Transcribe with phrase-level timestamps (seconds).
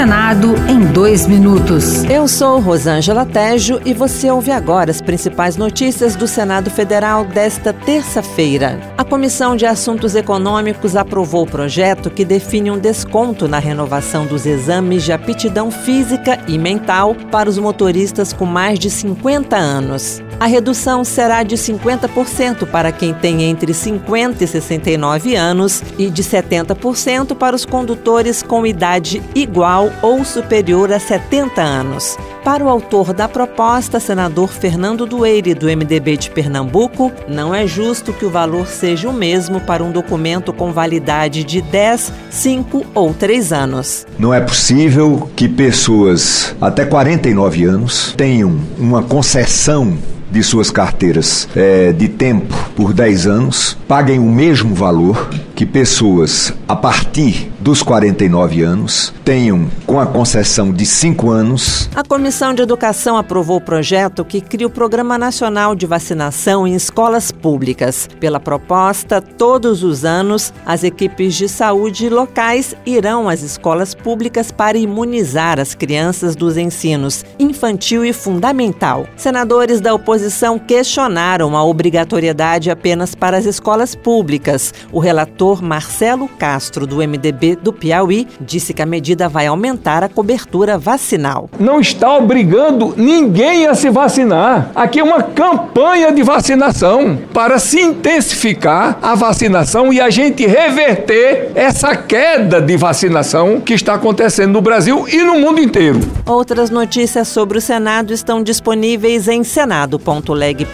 [0.00, 2.04] Senado em dois minutos.
[2.04, 7.70] Eu sou Rosângela Tejo e você ouve agora as principais notícias do Senado Federal desta
[7.70, 8.80] terça-feira.
[8.96, 14.46] A Comissão de Assuntos Econômicos aprovou o projeto que define um desconto na renovação dos
[14.46, 20.22] exames de aptidão física e mental para os motoristas com mais de 50 anos.
[20.40, 26.24] A redução será de 50% para quem tem entre 50 e 69 anos e de
[26.24, 32.16] 70% para os condutores com idade igual ou superior a 70 anos.
[32.44, 38.12] Para o autor da proposta, senador Fernando Dueire, do MDB de Pernambuco, não é justo
[38.12, 43.12] que o valor seja o mesmo para um documento com validade de 10, 5 ou
[43.12, 44.06] 3 anos.
[44.18, 49.98] Não é possível que pessoas até 49 anos tenham uma concessão
[50.30, 56.54] de suas carteiras é, de tempo por 10 anos paguem o mesmo valor que pessoas
[56.68, 61.90] a partir dos 49 anos tenham com a concessão de 5 anos.
[61.94, 66.74] A Comissão de Educação aprovou o projeto que cria o Programa Nacional de Vacinação em
[66.74, 68.08] Escolas Públicas.
[68.18, 74.78] Pela proposta, todos os anos, as equipes de saúde locais irão às escolas públicas para
[74.78, 79.06] imunizar as crianças dos ensinos infantil e fundamental.
[79.16, 84.72] Senadores da oposição questionaram a obrigatoriedade apenas para as escolas públicas.
[84.90, 90.08] O relator Marcelo Castro, do MDB do Piauí, disse que a medida vai aumentar a
[90.08, 91.48] cobertura vacinal.
[91.58, 94.70] Não está obrigando ninguém a se vacinar.
[94.74, 101.52] Aqui é uma campanha de vacinação para se intensificar a vacinação e a gente reverter
[101.54, 106.00] essa queda de vacinação que está acontecendo no Brasil e no mundo inteiro.
[106.26, 110.70] Outras notícias sobre o Senado estão disponíveis em senado.leg.br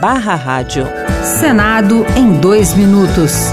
[0.00, 0.86] barra rádio.
[1.22, 3.52] Senado em dois minutos.